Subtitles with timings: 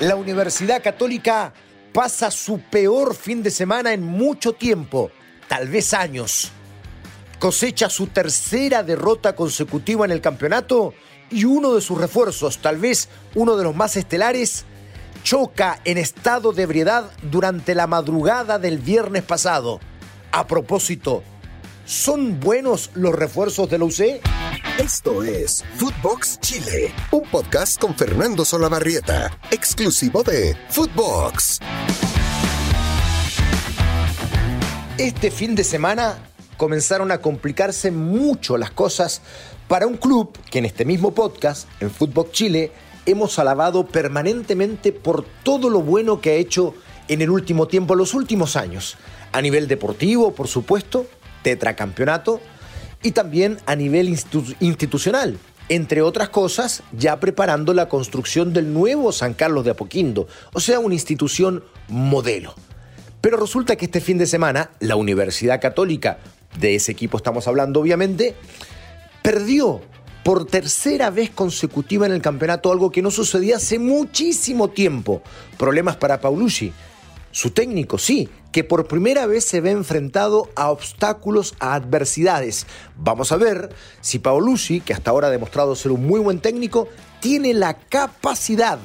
[0.00, 1.52] La Universidad Católica
[1.92, 5.10] pasa su peor fin de semana en mucho tiempo,
[5.48, 6.52] tal vez años.
[7.40, 10.94] Cosecha su tercera derrota consecutiva en el campeonato
[11.30, 14.64] y uno de sus refuerzos, tal vez uno de los más estelares,
[15.24, 19.80] choca en estado de ebriedad durante la madrugada del viernes pasado.
[20.30, 21.24] A propósito,
[21.88, 24.20] ¿son buenos los refuerzos de la UC?
[24.78, 31.60] Esto es Footbox Chile, un podcast con Fernando Solabarrieta, exclusivo de Footbox.
[34.98, 36.18] Este fin de semana
[36.58, 39.22] comenzaron a complicarse mucho las cosas
[39.66, 42.70] para un club que en este mismo podcast, en Footbox Chile,
[43.06, 46.74] hemos alabado permanentemente por todo lo bueno que ha hecho
[47.08, 48.98] en el último tiempo, los últimos años,
[49.32, 51.06] a nivel deportivo, por supuesto,
[51.48, 52.40] tetracampeonato,
[53.02, 55.38] y también a nivel institucional.
[55.70, 60.78] Entre otras cosas, ya preparando la construcción del nuevo San Carlos de Apoquindo, o sea,
[60.78, 62.54] una institución modelo.
[63.20, 66.18] Pero resulta que este fin de semana, la Universidad Católica,
[66.58, 68.34] de ese equipo estamos hablando obviamente,
[69.22, 69.80] perdió
[70.24, 75.22] por tercera vez consecutiva en el campeonato, algo que no sucedía hace muchísimo tiempo.
[75.56, 76.72] Problemas para Paulucci,
[77.30, 82.66] su técnico, sí, que por primera vez se ve enfrentado a obstáculos, a adversidades.
[82.96, 86.88] Vamos a ver si Paolucci, que hasta ahora ha demostrado ser un muy buen técnico,
[87.20, 88.78] tiene la capacidad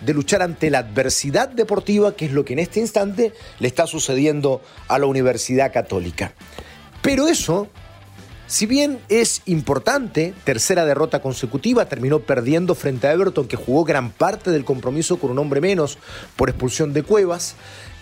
[0.00, 3.86] de luchar ante la adversidad deportiva, que es lo que en este instante le está
[3.86, 6.32] sucediendo a la Universidad Católica.
[7.02, 7.68] Pero eso,
[8.48, 14.10] si bien es importante, tercera derrota consecutiva, terminó perdiendo frente a Everton, que jugó gran
[14.10, 15.98] parte del compromiso con un hombre menos
[16.34, 17.56] por expulsión de Cuevas,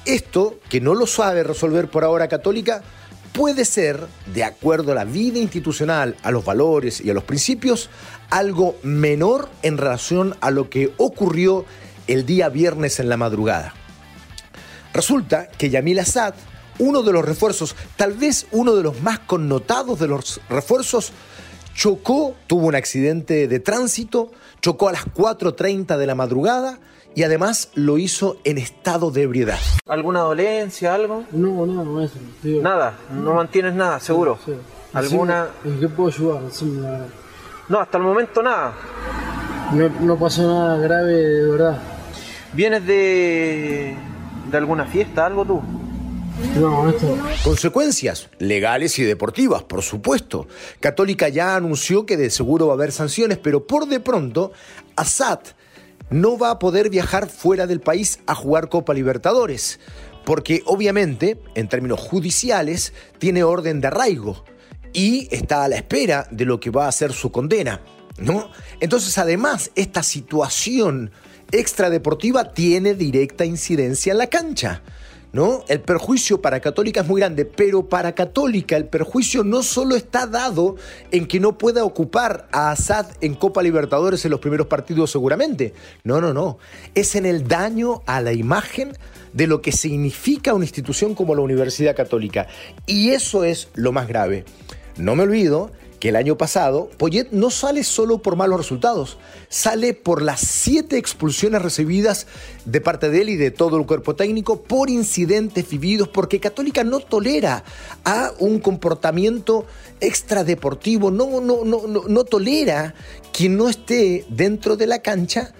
[0.05, 2.83] esto, que no lo sabe resolver por ahora Católica,
[3.33, 7.91] puede ser, de acuerdo a la vida institucional, a los valores y a los principios,
[8.30, 11.64] algo menor en relación a lo que ocurrió
[12.06, 13.74] el día viernes en la madrugada.
[14.94, 16.34] Resulta que Yamil Assad,
[16.79, 21.13] uno de los refuerzos, tal vez uno de los más connotados de los refuerzos,
[21.75, 26.79] chocó, tuvo un accidente de tránsito, chocó a las 4.30 de la madrugada
[27.15, 29.59] y además lo hizo en estado de ebriedad.
[29.86, 31.25] ¿Alguna dolencia, algo?
[31.33, 32.17] No, no, no eso.
[32.42, 34.39] Nada, no mantienes nada, seguro.
[34.92, 35.48] ¿Alguna?
[35.65, 36.42] ¿En qué puedo ayudar?
[37.69, 38.75] No, hasta el momento nada.
[39.73, 41.79] No, no, pasó nada grave de verdad.
[42.53, 43.97] ¿Vienes de,
[44.51, 45.63] de alguna fiesta, algo tú?
[46.57, 47.19] No, esto...
[47.45, 50.47] Consecuencias legales y deportivas, por supuesto.
[50.80, 54.52] Católica ya anunció que de seguro va a haber sanciones, pero por de pronto,
[54.97, 55.41] Assad
[56.11, 59.80] no va a poder viajar fuera del país a jugar Copa Libertadores,
[60.24, 64.45] porque obviamente, en términos judiciales, tiene orden de arraigo
[64.92, 67.80] y está a la espera de lo que va a ser su condena,
[68.18, 68.51] ¿no?
[68.80, 71.11] Entonces, además, esta situación
[71.53, 74.83] extradeportiva tiene directa incidencia en la cancha.
[75.36, 75.64] ¿No?
[75.69, 80.27] El perjuicio para Católica es muy grande, pero para Católica el perjuicio no solo está
[80.27, 80.77] dado
[81.11, 85.74] en que no pueda ocupar a Assad en Copa Libertadores en los primeros partidos seguramente.
[86.05, 86.57] No, no, no.
[86.95, 88.95] Es en el daño a la imagen
[89.35, 92.47] de lo que significa una institución como la Universidad Católica.
[92.86, 94.47] Y eso es lo más grave.
[94.97, 95.70] No me olvido
[96.06, 99.18] que el año pasado Poyet no sale solo por malos resultados,
[99.48, 102.28] sale por las siete expulsiones recibidas
[102.64, 106.84] de parte de él y de todo el cuerpo técnico por incidentes vividos, porque Católica
[106.84, 107.64] no tolera
[108.05, 109.67] a un comportamiento
[109.98, 112.94] extradeportivo, no, no, no, no, no tolera
[113.33, 115.55] quien no esté dentro de la cancha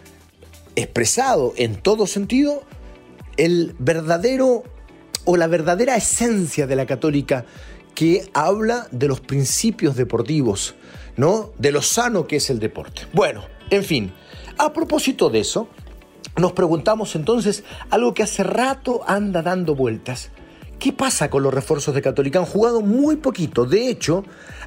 [0.77, 2.63] expresado en todo sentido
[3.37, 4.63] el verdadero
[5.25, 7.47] o la verdadera esencia de la católica
[7.97, 10.77] que habla de los principios deportivos,
[11.17, 11.51] ¿no?
[11.59, 13.07] De lo sano que es el deporte.
[13.15, 14.13] Bueno, en fin,
[14.59, 15.69] a propósito de eso,
[16.37, 20.31] nos preguntamos entonces algo que hace rato anda dando vueltas.
[20.79, 22.39] ¿Qué pasa con los refuerzos de Católica?
[22.39, 23.65] Han jugado muy poquito.
[23.65, 24.25] De hecho,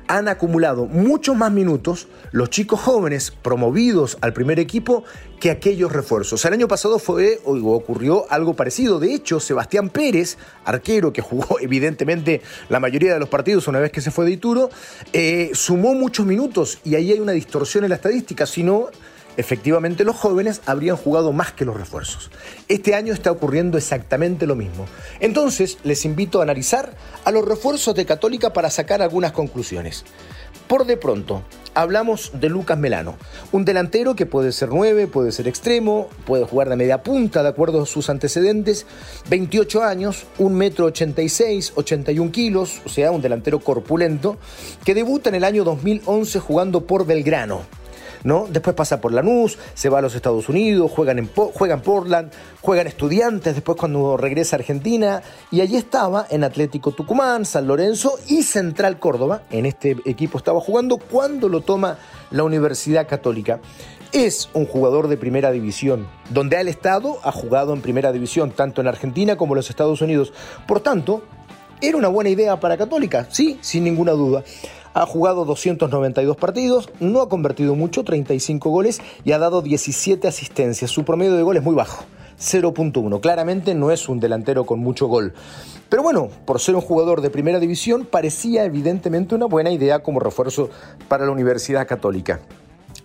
[0.08, 5.03] han acumulado muchos más minutos los chicos jóvenes promovidos al primer equipo
[5.40, 6.44] que aquellos refuerzos.
[6.46, 9.00] El año pasado fue ocurrió algo parecido.
[9.00, 13.91] De hecho, Sebastián Pérez, arquero que jugó evidentemente la mayoría de los partidos una vez
[13.91, 14.72] que se fue de Ituro,
[15.14, 18.47] eh, sumó muchos minutos y ahí hay una distorsión en la estadística.
[18.47, 18.88] Si no,
[19.37, 22.31] efectivamente los jóvenes habrían jugado más que los refuerzos.
[22.67, 24.85] Este año está ocurriendo exactamente lo mismo.
[25.20, 26.93] Entonces, les invito a analizar
[27.26, 30.05] a los refuerzos de Católica para sacar algunas conclusiones.
[30.67, 31.41] Por de pronto,
[31.73, 33.17] hablamos de Lucas Melano,
[33.52, 37.49] un delantero que puede ser 9, puede ser extremo, puede jugar de media punta de
[37.49, 38.85] acuerdo a sus antecedentes,
[39.29, 44.37] 28 años, 1 metro 86, 81 kilos, o sea, un delantero corpulento,
[44.85, 47.78] que debuta en el año 2011 jugando por Belgrano.
[48.24, 48.48] ¿No?
[48.50, 52.32] Después pasa por Lanús, se va a los Estados Unidos, juegan en, juegan Portland,
[52.62, 55.22] juegan estudiantes, después cuando regresa a Argentina,
[55.52, 60.60] y allí estaba en Atlético Tucumán, San Lorenzo y Central Córdoba, en este equipo estaba
[60.60, 61.98] jugando cuando lo toma
[62.32, 63.60] la Universidad Católica.
[64.12, 68.82] Es un jugador de primera división, donde al estado ha jugado en primera división, tanto
[68.82, 70.34] en Argentina como en los Estados Unidos.
[70.68, 71.22] Por tanto,
[71.82, 74.44] era una buena idea para Católica, sí, sin ninguna duda.
[74.94, 80.91] Ha jugado 292 partidos, no ha convertido mucho, 35 goles y ha dado 17 asistencias.
[80.91, 82.06] Su promedio de gol es muy bajo,
[82.40, 83.22] 0.1.
[83.22, 85.34] Claramente no es un delantero con mucho gol.
[85.90, 90.20] Pero bueno, por ser un jugador de primera división, parecía evidentemente una buena idea como
[90.20, 90.70] refuerzo
[91.08, 92.40] para la Universidad Católica.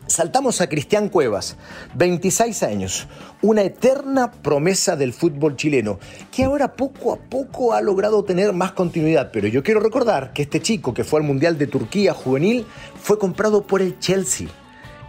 [0.07, 1.57] Saltamos a Cristian Cuevas,
[1.95, 3.09] 26 años,
[3.41, 5.99] una eterna promesa del fútbol chileno,
[6.31, 9.31] que ahora poco a poco ha logrado tener más continuidad.
[9.33, 12.67] Pero yo quiero recordar que este chico que fue al Mundial de Turquía juvenil
[13.01, 14.49] fue comprado por el Chelsea.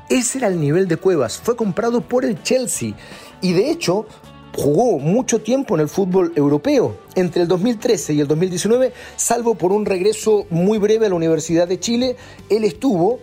[0.09, 2.93] Ese era el nivel de Cuevas, fue comprado por el Chelsea.
[3.41, 4.05] Y de hecho,
[4.55, 9.73] jugó mucho tiempo en el fútbol europeo, entre el 2013 y el 2019, salvo por
[9.73, 12.15] un regreso muy breve a la Universidad de Chile,
[12.49, 13.19] él estuvo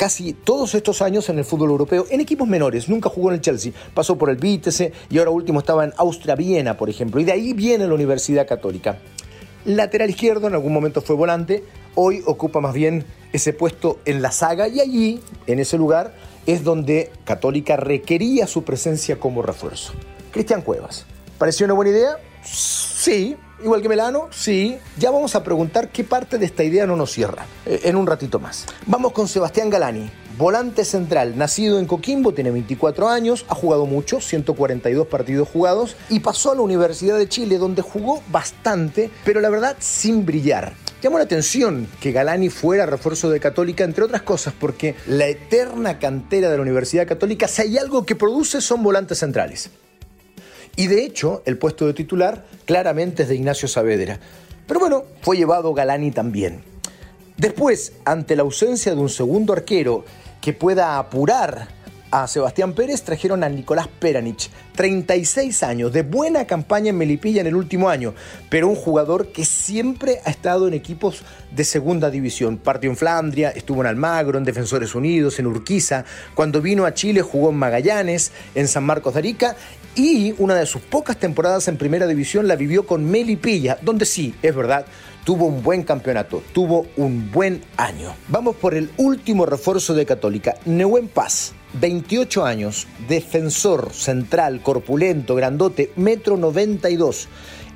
[0.00, 2.88] casi todos estos años en el fútbol europeo en equipos menores.
[2.88, 6.78] Nunca jugó en el Chelsea, pasó por el Vitesse y ahora último estaba en Austria-Viena,
[6.78, 7.20] por ejemplo.
[7.20, 8.96] Y de ahí viene la Universidad Católica.
[9.66, 11.64] Lateral izquierdo, en algún momento fue volante,
[11.96, 13.04] hoy ocupa más bien
[13.34, 16.14] ese puesto en la saga y allí, en ese lugar,
[16.46, 19.92] es donde Católica requería su presencia como refuerzo.
[20.30, 21.04] Cristian Cuevas.
[21.36, 22.16] ¿Pareció una buena idea?
[22.42, 24.78] Sí, Igual que Melano, sí.
[24.98, 28.06] Ya vamos a preguntar qué parte de esta idea no nos cierra eh, en un
[28.06, 28.66] ratito más.
[28.86, 34.22] Vamos con Sebastián Galani, volante central, nacido en Coquimbo, tiene 24 años, ha jugado mucho,
[34.22, 39.50] 142 partidos jugados, y pasó a la Universidad de Chile, donde jugó bastante, pero la
[39.50, 40.72] verdad sin brillar.
[41.02, 45.98] Llamó la atención que Galani fuera refuerzo de Católica, entre otras cosas, porque la eterna
[45.98, 49.70] cantera de la Universidad Católica, si hay algo que produce, son volantes centrales.
[50.80, 54.18] Y de hecho, el puesto de titular claramente es de Ignacio Saavedra.
[54.66, 56.62] Pero bueno, fue llevado Galani también.
[57.36, 60.06] Después, ante la ausencia de un segundo arquero
[60.40, 61.68] que pueda apurar
[62.10, 67.46] a Sebastián Pérez trajeron a Nicolás Peranich, 36 años, de buena campaña en Melipilla en
[67.46, 68.14] el último año,
[68.48, 71.22] pero un jugador que siempre ha estado en equipos
[71.54, 72.56] de segunda división.
[72.56, 76.04] Partió en Flandria, estuvo en Almagro, en Defensores Unidos, en Urquiza.
[76.34, 79.56] Cuando vino a Chile jugó en Magallanes, en San Marcos de Arica
[79.94, 84.34] y una de sus pocas temporadas en primera división la vivió con Melipilla, donde sí,
[84.42, 84.86] es verdad,
[85.24, 88.14] tuvo un buen campeonato, tuvo un buen año.
[88.28, 91.54] Vamos por el último refuerzo de Católica, Nehuen Paz.
[91.72, 97.28] 28 años, defensor central, corpulento, grandote, metro 92.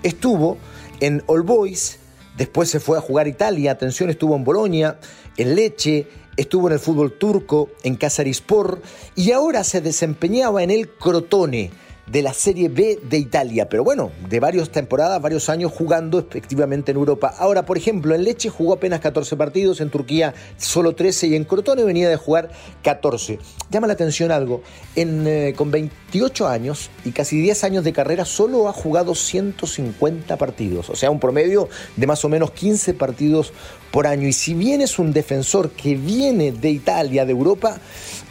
[0.03, 0.59] Estuvo
[0.99, 1.99] en All Boys,
[2.37, 4.99] después se fue a jugar Italia, atención, estuvo en Bolonia,
[5.37, 8.83] en Leche, estuvo en el fútbol turco, en Casarispor
[9.15, 11.71] y ahora se desempeñaba en el Crotone
[12.07, 16.91] de la Serie B de Italia, pero bueno, de varias temporadas, varios años jugando efectivamente
[16.91, 17.35] en Europa.
[17.39, 21.45] Ahora, por ejemplo, en Leche jugó apenas 14 partidos, en Turquía solo 13 y en
[21.45, 22.51] Crotone venía de jugar
[22.83, 23.39] 14.
[23.71, 24.63] Llama la atención algo,
[24.97, 30.37] en, eh, con 28 años y casi 10 años de carrera solo ha jugado 150
[30.37, 33.53] partidos, o sea, un promedio de más o menos 15 partidos
[33.91, 34.29] por año.
[34.29, 37.79] Y si bien es un defensor que viene de Italia, de Europa,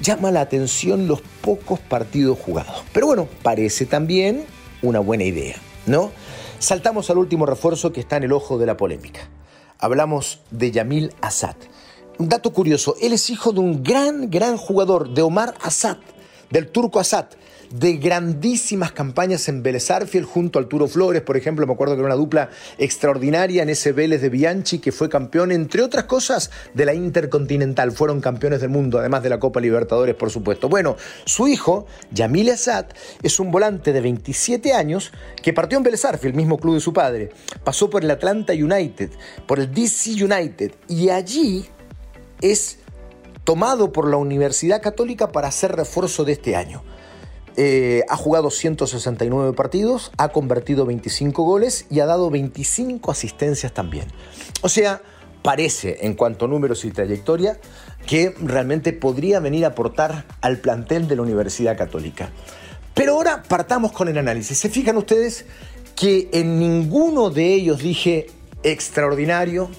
[0.01, 2.83] llama la atención los pocos partidos jugados.
[2.91, 4.45] Pero bueno, parece también
[4.81, 5.55] una buena idea,
[5.85, 6.11] ¿no?
[6.59, 9.27] Saltamos al último refuerzo que está en el ojo de la polémica.
[9.79, 11.55] Hablamos de Yamil Assad.
[12.17, 15.97] Un dato curioso, él es hijo de un gran, gran jugador, de Omar Assad,
[16.53, 17.25] del turco Assad,
[17.71, 19.87] de grandísimas campañas en Vélez
[20.23, 23.91] junto al Arturo Flores, por ejemplo, me acuerdo que era una dupla extraordinaria en ese
[23.91, 27.91] Vélez de Bianchi que fue campeón, entre otras cosas, de la Intercontinental.
[27.91, 30.69] Fueron campeones del mundo, además de la Copa Libertadores, por supuesto.
[30.69, 30.95] Bueno,
[31.25, 32.85] su hijo, Yamil Assad,
[33.23, 36.81] es un volante de 27 años que partió en Vélez Arfiel, el mismo club de
[36.81, 37.31] su padre.
[37.63, 39.09] Pasó por el Atlanta United,
[39.47, 41.65] por el DC United y allí
[42.41, 42.77] es
[43.43, 46.83] tomado por la Universidad Católica para hacer refuerzo de este año.
[47.55, 54.07] Eh, ha jugado 169 partidos, ha convertido 25 goles y ha dado 25 asistencias también.
[54.61, 55.01] O sea,
[55.43, 57.59] parece, en cuanto a números y trayectoria,
[58.07, 62.29] que realmente podría venir a aportar al plantel de la Universidad Católica.
[62.95, 64.57] Pero ahora partamos con el análisis.
[64.57, 65.45] ¿Se fijan ustedes
[65.95, 68.27] que en ninguno de ellos dije
[68.63, 69.69] extraordinario,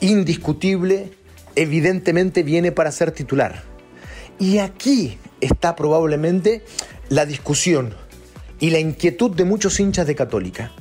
[0.00, 1.12] indiscutible,
[1.56, 3.62] evidentemente viene para ser titular?
[4.38, 6.64] Y aquí está probablemente
[7.08, 7.94] la discusión
[8.60, 10.72] y la inquietud de muchos hinchas de Católica.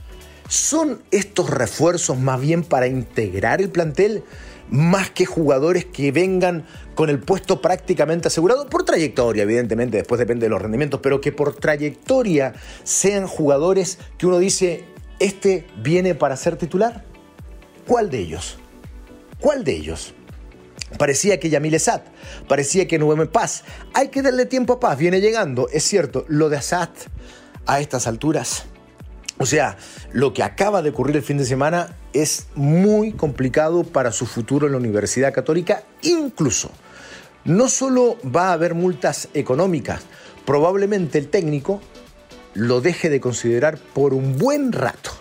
[0.47, 4.23] ¿Son estos refuerzos más bien para integrar el plantel,
[4.69, 6.65] más que jugadores que vengan
[6.95, 11.31] con el puesto prácticamente asegurado, por trayectoria, evidentemente, después depende de los rendimientos, pero que
[11.31, 12.53] por trayectoria
[12.83, 14.85] sean jugadores que uno dice,
[15.19, 17.03] este viene para ser titular?
[17.87, 18.57] ¿Cuál de ellos?
[19.39, 20.13] ¿Cuál de ellos?
[20.97, 22.01] Parecía que Yamil Assad,
[22.47, 23.63] parecía que Nubem Paz.
[23.93, 26.25] Hay que darle tiempo a Paz, viene llegando, es cierto.
[26.27, 26.89] Lo de Assad
[27.65, 28.65] a estas alturas,
[29.37, 29.77] o sea,
[30.11, 34.67] lo que acaba de ocurrir el fin de semana es muy complicado para su futuro
[34.67, 36.69] en la Universidad Católica, incluso.
[37.43, 40.01] No solo va a haber multas económicas,
[40.45, 41.81] probablemente el técnico
[42.53, 45.11] lo deje de considerar por un buen rato,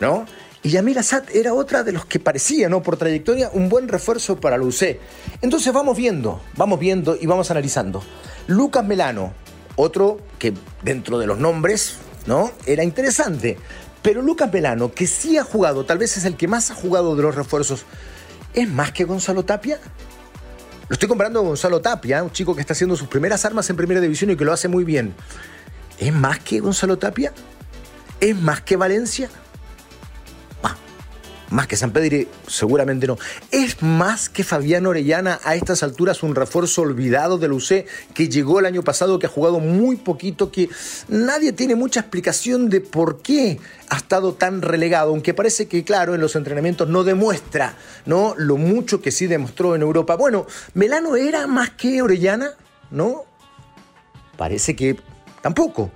[0.00, 0.26] ¿no?
[0.64, 2.82] Y Yamil Assad era otra de los que parecía, ¿no?
[2.82, 4.98] Por trayectoria, un buen refuerzo para la UC.
[5.40, 8.02] Entonces vamos viendo, vamos viendo y vamos analizando.
[8.46, 9.32] Lucas Melano,
[9.74, 12.52] otro que dentro de los nombres, ¿no?
[12.64, 13.58] Era interesante.
[14.02, 17.16] Pero Lucas Melano, que sí ha jugado, tal vez es el que más ha jugado
[17.16, 17.84] de los refuerzos,
[18.54, 19.78] ¿es más que Gonzalo Tapia?
[20.88, 23.76] Lo estoy comparando con Gonzalo Tapia, un chico que está haciendo sus primeras armas en
[23.76, 25.14] primera división y que lo hace muy bien.
[25.98, 27.32] ¿Es más que Gonzalo Tapia?
[28.20, 29.30] ¿Es más que Valencia?
[31.52, 33.18] Más que San Pedro, seguramente no.
[33.50, 38.58] ¿Es más que Fabián Orellana a estas alturas un refuerzo olvidado del UC que llegó
[38.58, 40.70] el año pasado, que ha jugado muy poquito, que
[41.08, 46.14] nadie tiene mucha explicación de por qué ha estado tan relegado, aunque parece que, claro,
[46.14, 48.34] en los entrenamientos no demuestra ¿no?
[48.38, 50.16] lo mucho que sí demostró en Europa.
[50.16, 52.52] Bueno, Melano era más que Orellana,
[52.90, 53.24] ¿no?
[54.38, 54.96] Parece que
[55.42, 55.90] tampoco.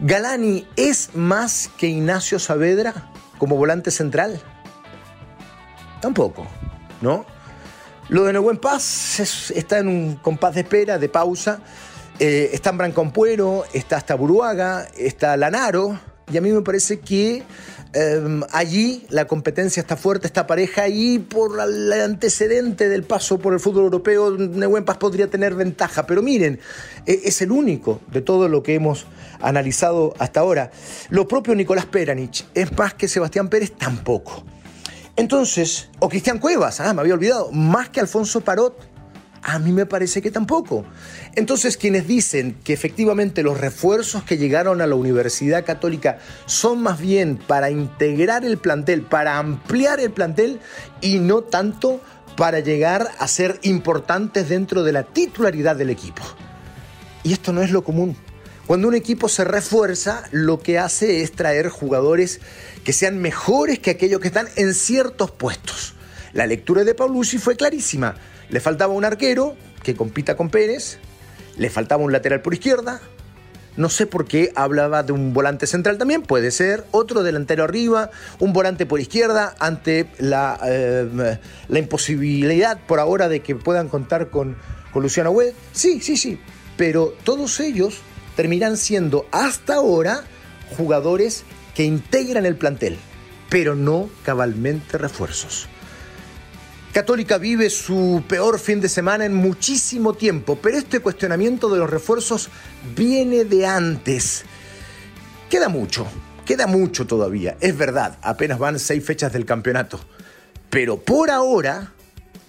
[0.00, 4.40] Galani es más que Ignacio Saavedra como volante central.
[6.00, 6.46] Tampoco,
[7.00, 7.26] ¿no?
[8.08, 9.20] Lo de Nehuen Paz
[9.54, 11.60] está en un compás de espera, de pausa.
[12.18, 15.98] Eh, está en Brancompuero, está hasta Buruaga, está Lanaro,
[16.32, 17.42] y a mí me parece que
[17.92, 23.52] em, allí la competencia está fuerte, está pareja, y por el antecedente del paso por
[23.52, 26.06] el fútbol europeo, Nehuen Paz podría tener ventaja.
[26.06, 26.60] Pero miren,
[27.06, 29.06] e, es el único de todo lo que hemos
[29.40, 30.70] analizado hasta ahora.
[31.08, 34.44] Lo propio Nicolás Peranich, es más que Sebastián Pérez, tampoco.
[35.20, 38.74] Entonces, o Cristian Cuevas, ah, me había olvidado, más que Alfonso Parot,
[39.42, 40.86] a mí me parece que tampoco.
[41.34, 46.98] Entonces, quienes dicen que efectivamente los refuerzos que llegaron a la Universidad Católica son más
[46.98, 50.58] bien para integrar el plantel, para ampliar el plantel
[51.02, 52.00] y no tanto
[52.34, 56.22] para llegar a ser importantes dentro de la titularidad del equipo.
[57.24, 58.16] Y esto no es lo común.
[58.70, 62.40] Cuando un equipo se refuerza, lo que hace es traer jugadores
[62.84, 65.94] que sean mejores que aquellos que están en ciertos puestos.
[66.32, 68.14] La lectura de Paulucci fue clarísima.
[68.48, 70.98] Le faltaba un arquero que compita con Pérez,
[71.56, 73.00] le faltaba un lateral por izquierda,
[73.76, 78.12] no sé por qué hablaba de un volante central también, puede ser, otro delantero arriba,
[78.38, 81.38] un volante por izquierda ante la, eh,
[81.70, 84.56] imposibilidad por ahora de que puedan contar con,
[84.92, 85.54] con Luciano Webb.
[85.72, 86.38] Sí, sí, sí,
[86.76, 88.00] pero todos ellos
[88.36, 90.24] terminan siendo hasta ahora
[90.76, 91.44] jugadores
[91.74, 92.98] que integran el plantel,
[93.48, 95.68] pero no cabalmente refuerzos.
[96.92, 101.88] Católica vive su peor fin de semana en muchísimo tiempo, pero este cuestionamiento de los
[101.88, 102.48] refuerzos
[102.96, 104.44] viene de antes.
[105.48, 106.06] Queda mucho,
[106.44, 110.00] queda mucho todavía, es verdad, apenas van seis fechas del campeonato,
[110.68, 111.92] pero por ahora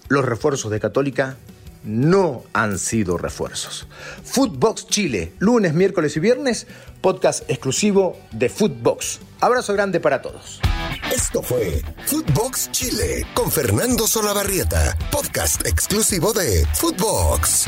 [0.08, 1.36] los refuerzos de Católica
[1.84, 3.86] no han sido refuerzos.
[4.24, 6.66] Footbox Chile, lunes, miércoles y viernes,
[7.00, 9.20] podcast exclusivo de Footbox.
[9.40, 10.60] Abrazo grande para todos.
[11.12, 17.66] Esto fue Footbox Chile con Fernando Solabarrieta, podcast exclusivo de Footbox.